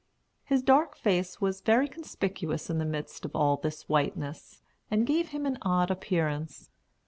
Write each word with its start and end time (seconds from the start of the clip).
His 0.45 0.63
dark 0.63 0.95
face 0.97 1.39
was 1.39 1.61
very 1.61 1.87
conspicuous 1.87 2.71
in 2.71 2.79
the 2.79 2.85
midst 2.85 3.23
of 3.23 3.35
all 3.35 3.57
this 3.57 3.87
whiteness, 3.87 4.63
and 4.89 5.05
gave 5.05 5.27
him 5.27 5.45
an 5.45 5.59
odd 5.61 5.91
appearance. 5.91 6.71